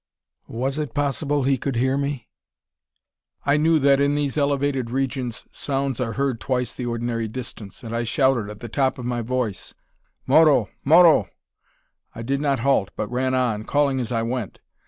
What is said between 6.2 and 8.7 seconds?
twice the ordinary distance; and I shouted, at the